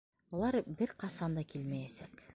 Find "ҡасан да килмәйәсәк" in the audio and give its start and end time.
1.05-2.29